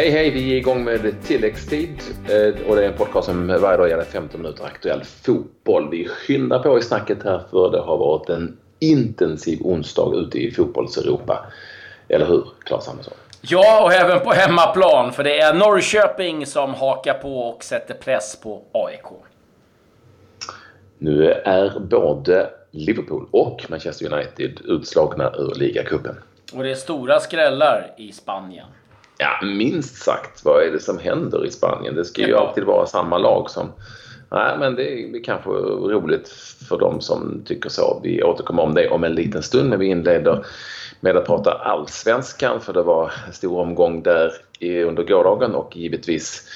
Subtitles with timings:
[0.00, 3.76] Hej hej, vi är igång med tilläggstid eh, och det är en podcast som varje
[3.76, 5.90] dag gäller 15 minuter aktuell fotboll.
[5.90, 10.50] Vi skyndar på i snacket här för det har varit en intensiv onsdag ute i
[10.50, 11.46] fotbolls-Europa.
[12.08, 13.14] Eller hur, Claes Andersson?
[13.40, 15.12] Ja, och även på hemmaplan.
[15.12, 19.06] För det är Norrköping som hakar på och sätter press på AIK.
[20.98, 26.14] Nu är både Liverpool och Manchester United utslagna ur ligacupen.
[26.52, 28.66] Och det är stora skrällar i Spanien.
[29.22, 30.44] Ja, minst sagt.
[30.44, 31.94] Vad är det som händer i Spanien?
[31.94, 33.72] Det ska ju alltid vara samma lag som...
[34.30, 36.28] Nej, men det är kanske roligt
[36.68, 38.00] för de som tycker så.
[38.02, 40.46] Vi återkommer om det om en liten stund när vi inleder
[41.00, 44.32] med att prata allsvenskan för det var en stor omgång där
[44.86, 46.48] under gårdagen och givetvis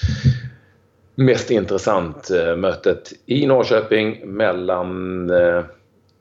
[1.14, 5.62] mest intressant eh, mötet i Norrköping mellan eh,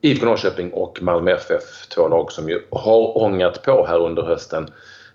[0.00, 1.88] IFK Norrköping och Malmö FF.
[1.94, 4.70] Två lag som ju har ångat på här under hösten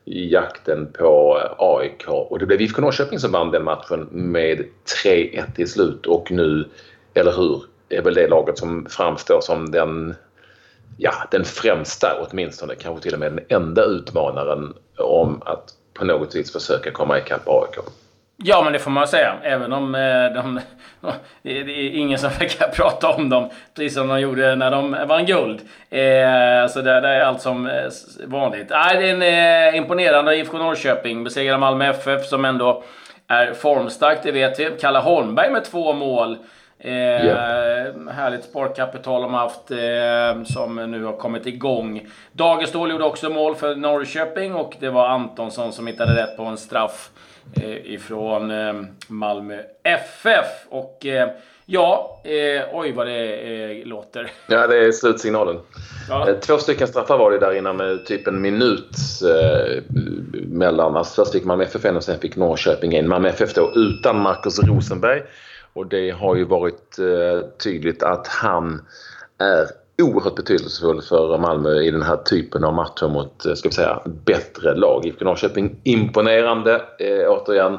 [0.09, 2.07] i jakten på eh, AIK.
[2.07, 4.65] Och det blev IFK Norrköping som vann den matchen med
[5.05, 6.69] 3-1 till slut och nu,
[7.13, 10.15] eller hur, är väl det laget som framstår som den,
[10.97, 16.35] ja, den främsta åtminstone, kanske till och med den enda utmanaren om att på något
[16.35, 17.77] vis försöka komma ikapp AIK.
[18.43, 19.35] Ja, men det får man säga.
[19.43, 20.59] Även om eh, de,
[21.41, 25.25] det är ingen som verkar prata om dem, precis som de gjorde när de vann
[25.25, 25.59] guld.
[25.89, 27.89] Eh, så det, det, är allt som eh,
[28.25, 28.71] vanligt.
[28.71, 31.23] Eh, det är en eh, imponerande IFK Norrköping.
[31.23, 32.83] Besegrar Malmö FF som ändå
[33.27, 34.71] är formstarkt, det vet vi.
[34.81, 36.37] Kalle Holmberg med två mål.
[36.79, 38.07] Eh, yeah.
[38.11, 42.07] Härligt sparkapital de har haft eh, som nu har kommit igång.
[42.31, 46.57] Dagerstål gjorde också mål för Norrköping och det var Antonsson som hittade rätt på en
[46.57, 47.09] straff
[47.83, 48.73] ifrån eh,
[49.07, 50.47] Malmö FF.
[50.69, 51.29] Och eh,
[51.65, 52.21] ja,
[52.73, 54.31] oj vad det låter.
[54.47, 55.59] Ja, det är slutsignalen.
[56.09, 56.27] Ja.
[56.41, 59.83] Två stycken straffar var det där innan med typ en minut eh,
[60.33, 60.97] mellan.
[60.97, 63.07] Alltså först fick Malmö FF en och sen fick Norrköping en.
[63.07, 65.21] Malmö FF då utan Marcus Rosenberg.
[65.73, 68.85] Och det har ju varit eh, tydligt att han
[69.39, 69.67] är
[70.01, 74.01] oerhört betydelsefull för Malmö i den här typen av matcher mot, eh, ska vi säga,
[74.25, 75.05] bättre lag.
[75.05, 77.77] IFK Norrköping imponerande, eh, återigen.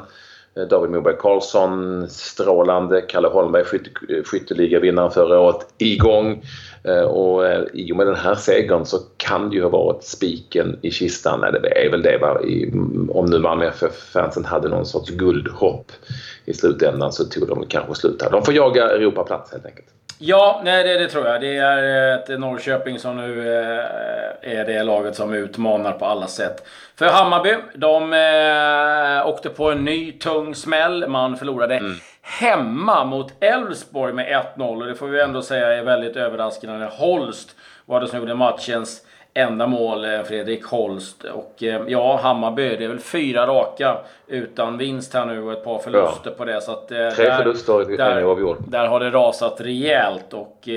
[0.57, 3.01] Eh, David Moberg Karlsson strålande.
[3.01, 6.43] Kalle Holmberg skytte, eh, skytteligavinnaren förra året igång.
[6.83, 10.03] Eh, och eh, i och med den här segern så kan det ju ha varit
[10.03, 11.43] spiken i kistan.
[11.43, 12.41] Eller det är väl det va?
[12.41, 15.91] I, mm, om nu Malmö FF-fansen hade någon sorts guldhopp
[16.45, 18.31] i slutändan så tog de kanske slut här.
[18.31, 19.87] De får jaga Europaplats helt enkelt.
[20.23, 21.41] Ja, nej, det, det, tror jag.
[21.41, 26.67] Det är ett Norrköping som nu eh, är det laget som utmanar på alla sätt.
[26.95, 31.07] För Hammarby, de eh, åkte på en ny tung smäll.
[31.07, 31.95] Man förlorade mm.
[32.21, 34.81] hemma mot Elfsborg med 1-0.
[34.81, 36.85] Och det får vi ändå säga är väldigt överraskande.
[36.91, 37.55] Holst
[37.85, 39.01] var det som gjorde matchens
[39.33, 41.23] enda mål, eh, Fredrik Holst.
[41.23, 43.97] Och eh, ja, Hammarby, det är väl fyra raka
[44.27, 46.31] utan vinst här nu och ett par förluster ja.
[46.37, 46.61] på det.
[46.61, 48.57] Så att, eh, Tre där, förluster där, en oavgjord.
[48.67, 50.33] Där har det rasat rejält.
[50.33, 50.67] Och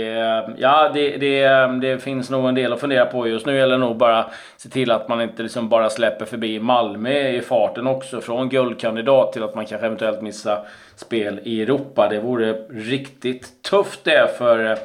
[0.56, 1.47] ja, det, det,
[1.81, 3.60] det, finns nog en del att fundera på just nu.
[3.60, 4.26] Eller nog bara
[4.56, 8.20] se till att man inte liksom bara släpper förbi Malmö i farten också.
[8.20, 10.66] Från guldkandidat till att man kanske eventuellt missar
[10.97, 12.09] spel i Europa.
[12.09, 14.78] Det vore riktigt tufft det för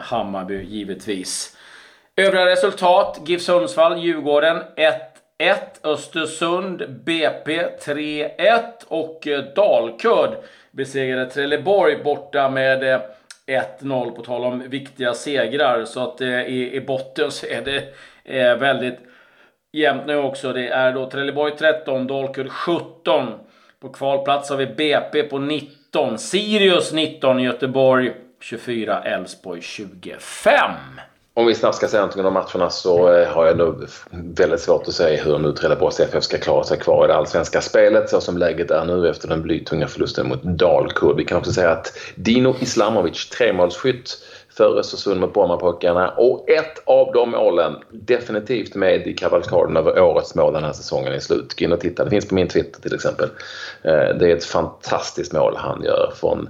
[0.00, 1.56] Hammarby givetvis.
[2.16, 3.20] Övriga resultat.
[3.26, 4.62] GIF Sundsvall, Djurgården
[5.38, 5.54] 1-1.
[5.82, 8.62] Östersund, BP 3-1.
[8.88, 10.30] Och eh, Dalkurd
[10.70, 13.00] besegrade Trelleborg borta med eh,
[13.46, 15.84] 1-0 på tal om viktiga segrar.
[15.84, 17.94] Så att eh, i, i botten så är det
[18.58, 18.98] väldigt
[19.72, 20.52] jämnt nu också.
[20.52, 23.28] Det är då Trelleborg 13, Dalkurd 17.
[23.80, 30.70] På kvalplats har vi BP på 19, Sirius 19, Göteborg 24, Elfsborg 25.
[31.36, 34.88] Om vi snabbt ska säga någonting om matcherna så eh, har jag nog väldigt svårt
[34.88, 38.20] att säga hur nu Trelleborgs FF ska klara sig kvar i det allsvenska spelet så
[38.20, 41.16] som läget är nu efter den blytunga förlusten mot Dalkurd.
[41.16, 44.18] Vi kan också säga att Dino Islamovic, tremålsskytt
[44.56, 50.34] för Östersund mot Brommapojkarna och ett av de målen definitivt med i kavalkaden över årets
[50.34, 51.58] mål den här säsongen är slut.
[51.58, 53.28] Gå in och titta, det finns på min Twitter till exempel.
[53.82, 56.48] Eh, det är ett fantastiskt mål han gör från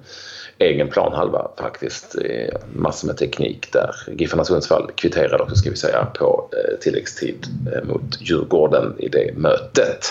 [0.58, 2.16] egen planhalva faktiskt.
[2.72, 3.90] Massor med teknik där.
[4.06, 9.36] Giffarna Sundsvall kvitterade också ska vi säga på eh, tilläggstid eh, mot Djurgården i det
[9.36, 10.06] mötet.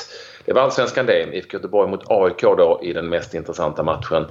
[0.45, 1.23] Det var allsvenskan det.
[1.33, 4.25] IFK Göteborg mot AIK då i den mest intressanta matchen.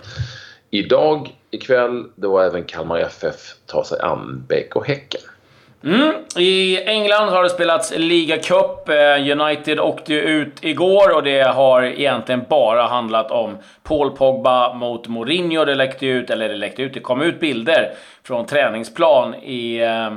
[0.74, 3.36] Idag ikväll då även Kalmar FF
[3.66, 5.20] tar sig an BK Häcken.
[5.84, 6.14] Mm.
[6.36, 8.86] I England har det spelats ligacup.
[8.86, 8.88] Cup.
[9.30, 15.64] United åkte ut igår och det har egentligen bara handlat om Paul Pogba mot Mourinho.
[15.64, 17.90] Det läckte ut, eller det läckte ut, det kom ut bilder
[18.22, 20.10] från träningsplan i, eh,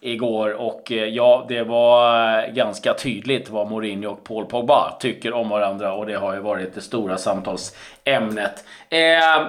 [0.00, 0.52] igår.
[0.52, 5.48] Och eh, ja, det var eh, ganska tydligt vad Mourinho och Paul Pogba tycker om
[5.48, 5.94] varandra.
[5.94, 8.64] Och det har ju varit det stora samtalsämnet.
[8.90, 9.46] Eh,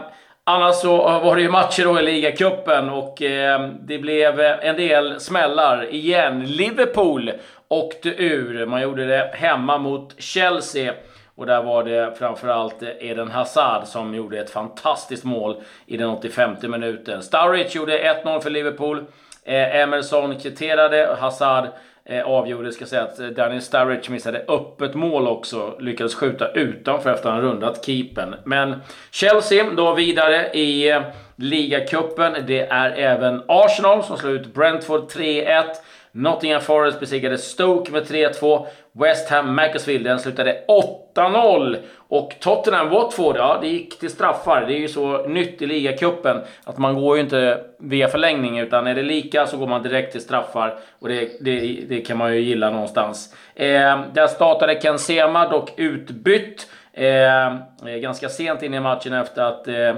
[0.48, 4.68] Annars så eh, var det ju matcher då i ligacupen och eh, det blev eh,
[4.68, 6.46] en del smällar igen.
[6.46, 7.32] Liverpool
[7.68, 8.66] åkte ur.
[8.66, 10.94] Man gjorde det hemma mot Chelsea.
[11.36, 16.10] Och där var det framförallt eh, Eden Hazard som gjorde ett fantastiskt mål i den
[16.10, 17.24] 85 minuten.
[17.24, 19.06] Sturridge gjorde 1-0 för Liverpool.
[19.44, 21.18] Eh, Emerson kvitterade.
[21.20, 21.66] Hazard
[22.10, 22.72] eh, avgjorde.
[22.72, 25.78] Ska säga att eh, Daniel Sturridge missade öppet mål också.
[25.80, 28.36] Lyckades skjuta utanför efter att han rundat keepen.
[28.44, 28.76] Men
[29.12, 31.02] Chelsea då vidare i eh,
[31.36, 32.34] ligacupen.
[32.48, 35.64] Det är även Arsenal som slår ut Brentford 3-1.
[36.12, 38.66] Nottingham Forest besegrade Stoke med 3-2.
[38.92, 40.64] West Ham Macclesfield, den slutade
[41.16, 41.78] 8-0.
[42.08, 44.66] Och Tottenham Watford, ja det gick till straffar.
[44.68, 48.88] Det är ju så nytt i ligacupen att man går ju inte via förlängning utan
[48.88, 50.78] är det lika så går man direkt till straffar.
[51.00, 53.36] Och det, det, det kan man ju gilla någonstans.
[53.56, 56.68] Eh, där startade Ken Sema dock utbytt.
[56.94, 59.96] Eh, eh ganska sent in i matchen efter att eh,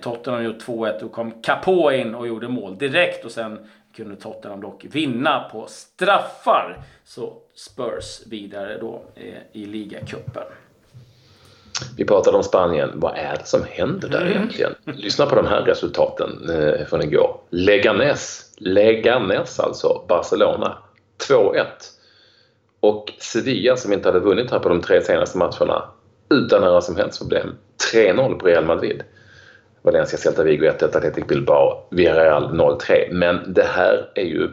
[0.00, 3.58] Tottenham gjort 2-1 och kom Capo in och gjorde mål direkt och sen
[4.00, 6.78] kunde Tottenham dock vinna på straffar.
[7.04, 10.42] Så Spurs vidare då eh, i ligacupen.
[11.96, 12.90] Vi pratade om Spanien.
[12.94, 14.32] Vad är det som händer där mm.
[14.32, 14.74] egentligen?
[14.84, 17.40] Lyssna på de här resultaten eh, från igår.
[17.50, 20.78] Leganes, Leganes alltså, Barcelona
[21.28, 21.64] 2-1.
[22.80, 25.84] Och Sevilla som inte hade vunnit här på de tre senaste matcherna
[26.30, 27.54] utan några som helst problem.
[27.94, 29.02] 3-0 på Real Madrid.
[29.82, 33.12] Valencia, Celta Vigo 1-1, Athletic Bilbao, Villarreal 0-3.
[33.12, 34.50] Men det här är ju eh,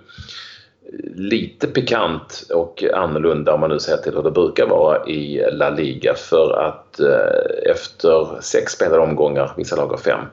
[1.16, 5.70] lite pikant och annorlunda om man nu ser till hur det brukar vara i La
[5.70, 6.14] Liga.
[6.16, 10.26] För att eh, efter sex spelade omgångar, vissa lag har fem,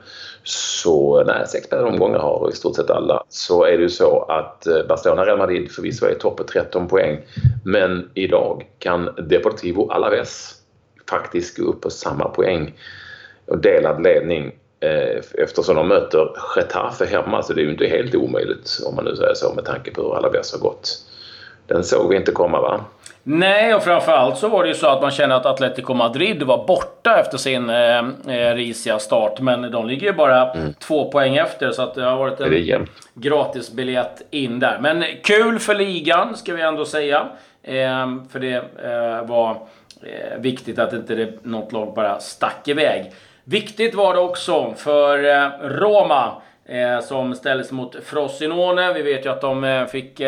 [0.42, 4.22] så nej, sex spelade omgångar har i stort sett alla, så är det ju så
[4.22, 7.20] att eh, Barcelona Real Madrid förvisso är i toppen 13 poäng.
[7.64, 10.54] Men idag kan Deportivo Alaves
[11.10, 12.74] faktiskt gå upp på samma poäng.
[13.46, 14.52] Och delad ledning
[15.38, 19.16] eftersom de möter Getafe hemma så det är ju inte helt omöjligt om man nu
[19.16, 20.98] säger så med tanke på hur alla bäst har gått.
[21.66, 22.80] Den såg vi inte komma va?
[23.26, 26.66] Nej, och framförallt så var det ju så att man kände att Atletico Madrid var
[26.66, 29.40] borta efter sin eh, eh risiga start.
[29.40, 30.74] Men de ligger ju bara mm.
[30.74, 34.78] två poäng efter så att det har varit en gratisbiljett in där.
[34.80, 37.28] Men kul för ligan ska vi ändå säga.
[37.62, 38.54] Eh, för det
[38.84, 39.50] eh, var
[40.02, 43.12] eh, viktigt att inte det, något lag bara stack iväg.
[43.44, 48.92] Viktigt var det också för eh, Roma eh, som ställdes mot Frosinone.
[48.92, 50.20] Vi vet ju att de eh, fick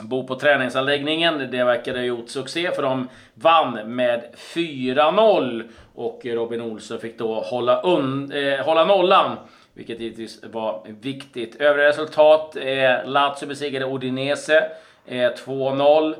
[0.00, 1.50] bo på träningsanläggningen.
[1.50, 5.68] Det verkade ha gjort succé för de vann med 4-0.
[5.94, 9.36] Och Robin Olsson fick då hålla, un, eh, hålla nollan.
[9.74, 11.60] Vilket givetvis var viktigt.
[11.60, 12.56] Övriga resultat.
[12.56, 14.64] Eh, Lazio besegrade Udinese
[15.06, 16.14] eh, 2-0.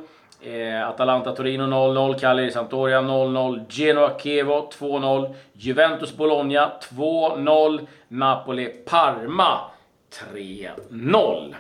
[0.44, 9.60] Eh, Atalanta Torino 0-0, Cagliari Sampdoria 0-0, Genoa Chievo 2-0, Juventus Bologna 2-0, Napoli Parma
[10.34, 11.54] 3-0.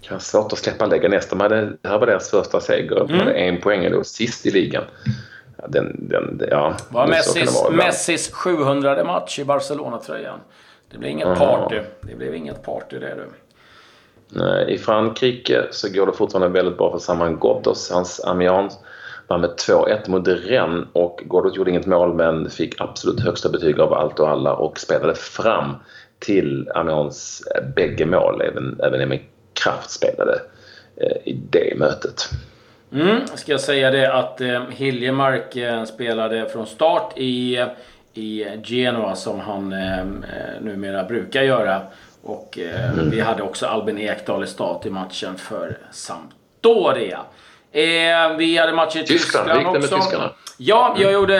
[0.00, 1.36] Kan svårt att släppa lägga nästa.
[1.36, 3.06] hade, det här var deras första seger.
[3.08, 3.54] De hade mm.
[3.54, 4.84] en poäng då, sist i ligan.
[5.68, 10.38] Den, den, ja, var Messis, vara Messis 700 match i Barcelona-tröjan.
[10.90, 11.80] Det blev inget party.
[12.00, 13.30] Det blev inget party det du.
[14.68, 17.90] I Frankrike så går det fortfarande väldigt bra för Saman Ghoddos.
[17.90, 18.78] Hans Amiens
[19.26, 23.80] vann med 2-1 mot Rennes och Ghoddos gjorde inget mål men fick absolut högsta betyg
[23.80, 25.74] av allt och alla och spelade fram
[26.18, 28.42] till Amiens eh, bägge mål.
[28.42, 29.20] Även, även Emil
[29.52, 30.40] Kraft spelade
[30.96, 32.28] eh, i det mötet.
[32.92, 37.66] Mm, ska jag säga det att eh, Hiljemark eh, spelade från start i, eh,
[38.14, 40.04] i Genoa som han eh
[40.60, 41.82] numera brukar göra.
[42.26, 43.10] Och eh, mm.
[43.10, 47.20] vi hade också Albin Ekdal i start i matchen för Sampdoria.
[47.72, 49.80] Eh, vi hade matcher i Tyskland, Tyskland också.
[49.80, 50.30] Med tyskarna?
[50.58, 51.14] Ja, jag mm.
[51.14, 51.36] gjorde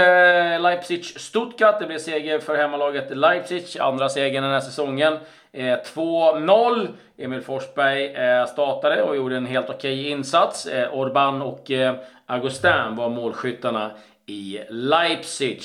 [0.54, 1.80] eh, Leipzig-Stuttgart.
[1.80, 3.64] Det blev seger för hemmalaget Leipzig.
[3.80, 5.18] Andra segern den här säsongen.
[5.52, 6.88] Eh, 2-0.
[7.18, 10.66] Emil Forsberg eh, startade och gjorde en helt okej insats.
[10.66, 11.94] Eh, Orban och eh,
[12.26, 13.90] Augustin var målskyttarna
[14.26, 15.62] i Leipzig.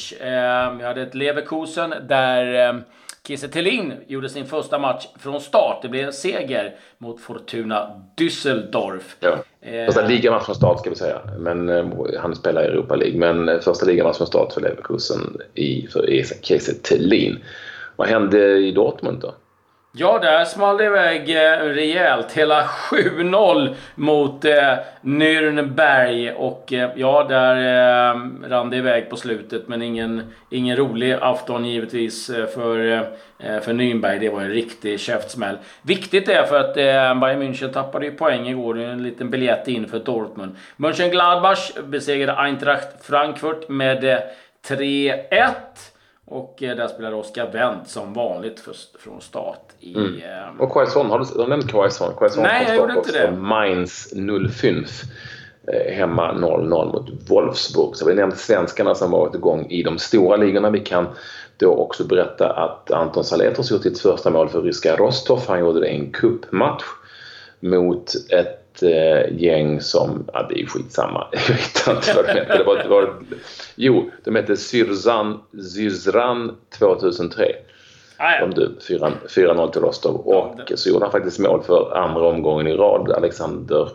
[0.77, 2.83] vi hade ett Leverkusen där
[3.31, 5.81] Kiese Thelin gjorde sin första match från start.
[5.81, 9.15] Det blev seger mot Fortuna Düsseldorf.
[9.19, 9.37] Ja.
[9.61, 11.21] Eh, första ligamatch från start ska vi säga.
[11.39, 11.85] Men eh,
[12.19, 13.19] han spelar i Europa League.
[13.19, 16.07] Men eh, första ligamatch från start för Leverkusen i, för
[16.41, 17.39] Kiese Thelin.
[17.95, 19.33] Vad hände i Dortmund då?
[19.93, 22.31] Ja, där small det iväg eh, rejält.
[22.31, 26.33] Hela 7-0 mot eh, Nürnberg.
[26.33, 28.19] Och eh, ja, där eh,
[28.49, 29.67] rann det iväg på slutet.
[29.67, 33.01] Men ingen, ingen rolig afton givetvis eh, för, eh,
[33.39, 34.19] eh, för Nürnberg.
[34.19, 35.57] Det var en riktig käftsmäll.
[35.81, 38.79] Viktigt är för att eh, Bayern München tappade ju poäng igår.
[38.79, 40.55] En liten biljett in för Dortmund.
[40.77, 44.19] Mönchengladbach besegrade Eintracht Frankfurt med eh,
[44.67, 45.51] 3-1.
[46.31, 49.61] Och eh, där spelar Oskar Wendt som vanligt för, från start.
[49.79, 50.15] I, mm.
[50.15, 52.13] eh, och Quaison, har du, har du nämnt Quaison?
[52.17, 53.31] Quaison Nej, jag gjorde inte det.
[53.31, 54.13] Mainz
[54.51, 54.85] 05.
[55.67, 57.95] Eh, hemma 0-0 mot Wolfsburg.
[57.95, 60.69] Så vi nämnt svenskarna som varit igång i de stora ligorna.
[60.69, 61.07] Vi kan
[61.57, 65.41] då också berätta att Anton Saletros gjort sitt första mål för ryska Rostov.
[65.47, 66.83] Han gjorde det i en cupmatch
[67.59, 72.57] mot ett eh, gäng som, ja det är skitsamma, jag vet inte vad de hette.
[72.57, 73.13] Det var, det var,
[73.75, 75.39] jo, de hette Syrzan,
[75.73, 77.55] Zyzran 2003.
[78.17, 78.47] Ah, ja.
[78.47, 78.77] De
[79.27, 80.15] 4-0 till Rostov.
[80.15, 83.11] Och ja, så gjorde han faktiskt mål för andra omgången i rad.
[83.11, 83.89] Alexander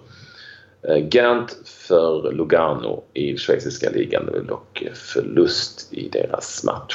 [0.88, 4.26] eh, Gant för Lugano i schweiziska ligan.
[4.26, 6.95] Det var dock förlust i deras match.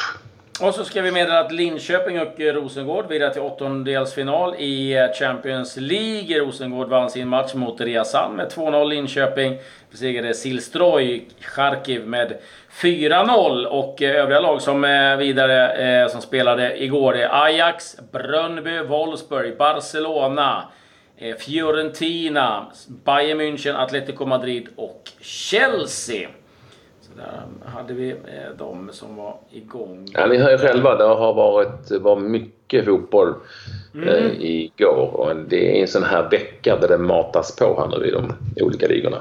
[0.60, 6.40] Och så ska vi meddela att Linköping och Rosengård vidare till åttondelsfinal i Champions League.
[6.40, 8.90] Rosengård vann sin match mot Riazan med 2-0.
[8.90, 9.58] Linköping
[9.92, 12.38] besegrade Silstroj Charkiv med
[12.82, 13.66] 4-0.
[13.66, 14.82] Och eh, övriga lag som
[15.20, 20.64] vidare eh, som spelade igår är Ajax, Brönnby, Wolfsburg, Barcelona,
[21.18, 26.30] eh, Fiorentina, Bayern München, Atletico Madrid och Chelsea.
[27.16, 28.16] Där hade vi eh,
[28.58, 30.08] de som var igång.
[30.14, 33.34] Ja, ni hör ju själva, det har varit var mycket fotboll
[33.96, 34.08] mm.
[34.10, 35.12] eh, igår.
[35.14, 38.34] Och det är en sån här vecka där det matas på här nu i de
[38.62, 39.18] olika ligorna.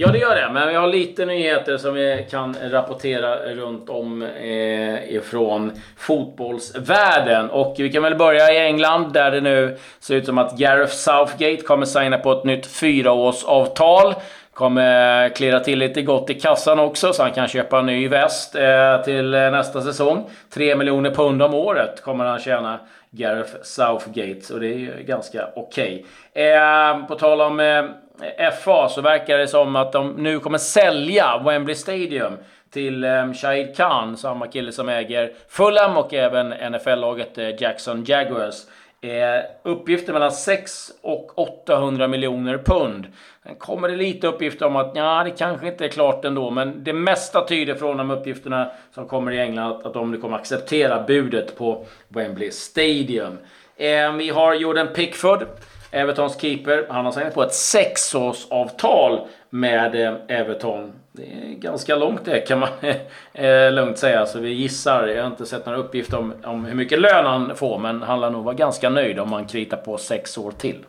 [0.00, 0.50] Ja, det gör det.
[0.52, 7.50] Men vi har lite nyheter som vi kan rapportera runt om eh, ifrån fotbollsvärlden.
[7.50, 10.92] Och vi kan väl börja i England där det nu ser ut som att Gareth
[10.92, 14.14] Southgate kommer signa på ett nytt fyraårsavtal.
[14.58, 18.54] Kommer klirra till lite gott i kassan också så han kan köpa en ny väst
[18.54, 20.30] eh, till eh, nästa säsong.
[20.50, 25.48] 3 miljoner pund om året kommer han tjäna Gareth Southgate och det är ju ganska
[25.56, 26.06] okej.
[26.32, 26.44] Okay.
[26.44, 31.42] Eh, på tal om eh, FA så verkar det som att de nu kommer sälja
[31.44, 32.32] Wembley Stadium
[32.72, 38.64] till eh, Shahid Khan, samma kille som äger Fulham och även NFL-laget eh, Jackson Jaguars.
[39.00, 43.06] Eh, uppgifter mellan 6 och 800 miljoner pund.
[43.42, 46.84] Sen kommer det lite uppgifter om att ja, det kanske inte är klart ändå, men
[46.84, 51.02] det mesta tyder från de uppgifterna som kommer i England att, att de kommer acceptera
[51.02, 53.38] budet på Wembley Stadium.
[53.76, 55.46] Eh, vi har Jordan Pickford,
[55.90, 56.86] Evertons keeper.
[56.90, 60.92] Han har signat på ett sexårsavtal med eh, Everton.
[61.18, 62.68] Det är ganska långt det kan man
[63.32, 64.26] eh, lugnt säga.
[64.26, 65.06] Så vi gissar.
[65.06, 67.78] Jag har inte sett några uppgifter om, om hur mycket lön han får.
[67.78, 70.84] Men han lär nog vara ganska nöjd om han kritar på sex år till.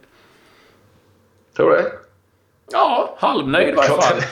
[1.55, 1.91] Tror du det?
[2.71, 4.21] Ja, halvnöjd i varje fall.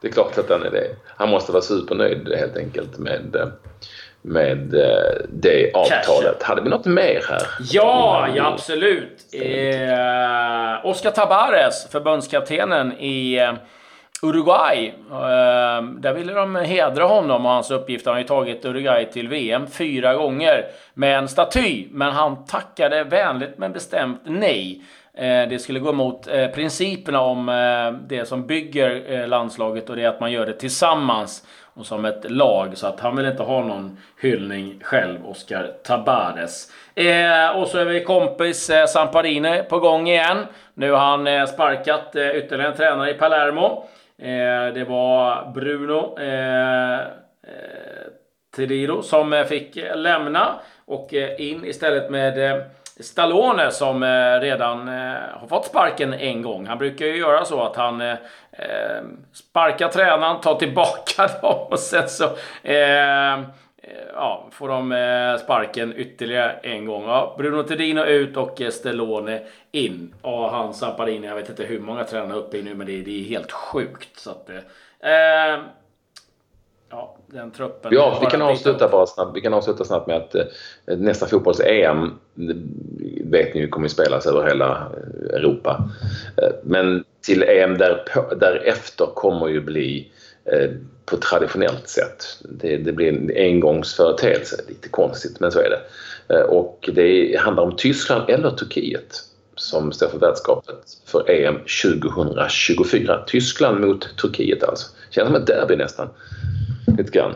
[0.00, 0.86] det är klart att han är det.
[1.06, 3.52] Han måste vara supernöjd helt enkelt med,
[4.22, 6.42] med eh, det avtalet.
[6.42, 7.42] Hade vi något mer här?
[7.70, 9.26] Ja, ja absolut.
[9.32, 13.52] Eh, Oscar Tabares, förbundskaptenen i eh,
[14.22, 14.94] Uruguay.
[15.12, 18.06] Ehm, där ville de hedra honom och hans uppgift.
[18.06, 21.86] Han har ju tagit Uruguay till VM fyra gånger med en staty.
[21.90, 24.82] Men han tackade vänligt men bestämt nej.
[25.18, 30.02] Eh, det skulle gå emot eh, principerna om eh, det som bygger landslaget och det
[30.02, 32.70] är att man gör det tillsammans och som ett lag.
[32.74, 36.72] Så att han vill inte ha någon hyllning själv, Oscar Tabares.
[37.54, 40.36] och så är vi kompis Samparini på gång igen.
[40.74, 43.88] Nu har han sparkat ytterligare en tränare i Palermo.
[44.18, 48.06] Eh, det var Bruno eh, eh,
[48.56, 50.54] Tediro som fick lämna
[50.84, 52.64] och in istället med
[53.00, 54.04] Stallone som
[54.40, 54.88] redan
[55.32, 56.66] har fått sparken en gång.
[56.66, 58.16] Han brukar ju göra så att han eh,
[59.32, 62.24] sparkar tränaren, tar tillbaka dem och sen så
[64.14, 67.04] ja, får de sparken ytterligare en gång.
[67.04, 70.14] Ja, Bruno Tedino ut och Stallone in.
[70.22, 73.20] Och han Samparini, jag vet inte hur många tränare uppe i nu, men det, det
[73.20, 74.18] är helt sjukt.
[74.18, 75.64] Så att, eh,
[76.90, 77.92] ja, den truppen.
[77.94, 80.44] Ja, vi kan, avsluta bara snabbt, vi kan avsluta snabbt med att eh,
[80.86, 82.18] nästa fotbolls-EM
[83.24, 85.90] vet ni ju kommer att spelas över hela eh, Europa.
[86.36, 88.04] Eh, men till EM där,
[88.40, 90.70] därefter kommer ju bli eh, Eh,
[91.06, 92.24] på traditionellt sätt.
[92.40, 95.80] Det, det blir en engångsföreteelse, lite konstigt men så är det.
[96.34, 99.22] Eh, och det handlar om Tyskland eller Turkiet
[99.56, 103.24] som står för värdskapet för EM 2024.
[103.26, 104.86] Tyskland mot Turkiet alltså.
[105.10, 106.08] Känns som ett derby nästan
[106.98, 107.34] lite grann.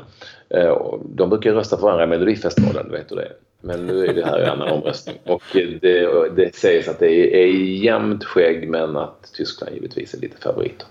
[0.49, 3.33] Eh, de brukar rösta på varandra i Melodifestivalen, vet du det?
[3.61, 5.17] Men nu är det här en annan omröstning.
[5.25, 7.47] Och det, det sägs att det är,
[7.85, 10.87] jämnt skägg men att Tyskland givetvis är lite favoriter.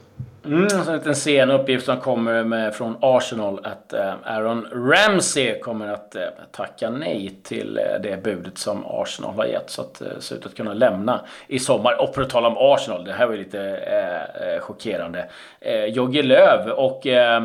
[0.45, 5.87] Mm, en liten sen uppgift som kommer med från Arsenal att eh, Aaron Ramsey kommer
[5.87, 9.69] att eh, tacka nej till eh, det budet som Arsenal har gett.
[9.69, 12.01] Så att det ser ut att kunna lämna i sommar.
[12.01, 15.29] Och för att tala om Arsenal, det här var ju lite eh, eh chockerande.
[15.59, 17.41] Eh, Jogge Löw och eh,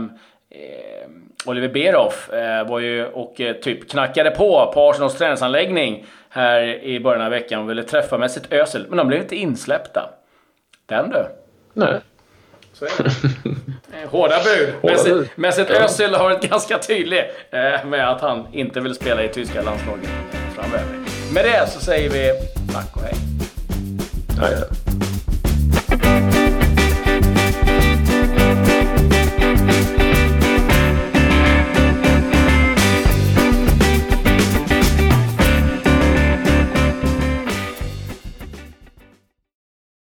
[1.47, 7.23] Oliver Beroff eh, var ju och typ knackade på på Arsenals träningsanläggning här i början
[7.23, 8.87] av veckan och ville träffa med sitt ösel.
[8.89, 10.11] Men de blev inte insläppta.
[10.87, 11.27] Den du.
[11.73, 12.01] Nej.
[12.73, 14.01] Så är det.
[14.03, 14.75] Eh, hårda bud.
[14.83, 19.29] Hårda Mesut Özil har varit ganska tydlig eh, med att han inte vill spela i
[19.29, 20.09] tyska landslaget
[20.55, 20.99] framöver.
[21.35, 22.33] Med det så säger vi
[22.73, 23.15] tack och hej.
[24.41, 24.84] Hej.